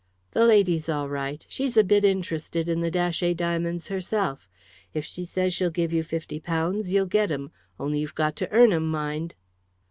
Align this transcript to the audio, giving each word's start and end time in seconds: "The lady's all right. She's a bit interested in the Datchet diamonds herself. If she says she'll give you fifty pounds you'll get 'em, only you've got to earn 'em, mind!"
"The 0.31 0.45
lady's 0.47 0.89
all 0.89 1.07
right. 1.07 1.45
She's 1.47 1.77
a 1.77 1.83
bit 1.83 2.03
interested 2.03 2.67
in 2.67 2.79
the 2.81 2.89
Datchet 2.89 3.35
diamonds 3.37 3.89
herself. 3.89 4.49
If 4.95 5.05
she 5.05 5.25
says 5.25 5.53
she'll 5.53 5.69
give 5.69 5.93
you 5.93 6.03
fifty 6.03 6.39
pounds 6.39 6.91
you'll 6.91 7.05
get 7.05 7.29
'em, 7.31 7.51
only 7.79 7.99
you've 7.99 8.15
got 8.15 8.35
to 8.37 8.49
earn 8.49 8.73
'em, 8.73 8.89
mind!" 8.89 9.35